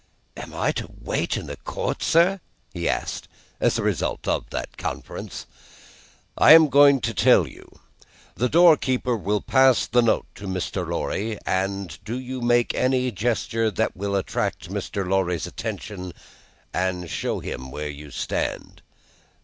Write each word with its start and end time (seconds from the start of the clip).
"Am 0.35 0.51
I 0.51 0.71
to 0.71 0.89
wait 0.99 1.37
in 1.37 1.45
the 1.45 1.57
court, 1.57 2.01
sir?" 2.01 2.39
he 2.73 2.89
asked, 2.89 3.27
as 3.59 3.75
the 3.75 3.83
result 3.83 4.27
of 4.27 4.49
that 4.49 4.75
conference. 4.75 5.45
"I 6.35 6.53
am 6.53 6.69
going 6.69 7.01
to 7.01 7.13
tell 7.13 7.45
you. 7.47 7.71
The 8.33 8.49
door 8.49 8.77
keeper 8.77 9.15
will 9.15 9.41
pass 9.41 9.85
the 9.85 10.01
note 10.01 10.25
to 10.33 10.47
Mr. 10.47 10.89
Lorry, 10.89 11.37
and 11.45 11.99
do 12.03 12.17
you 12.19 12.41
make 12.41 12.73
any 12.73 13.11
gesture 13.11 13.69
that 13.69 13.95
will 13.95 14.15
attract 14.15 14.71
Mr. 14.71 15.07
Lorry's 15.07 15.45
attention, 15.45 16.13
and 16.73 17.07
show 17.07 17.39
him 17.39 17.69
where 17.69 17.89
you 17.91 18.09
stand. 18.09 18.81